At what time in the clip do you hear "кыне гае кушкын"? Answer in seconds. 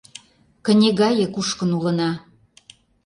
0.65-1.69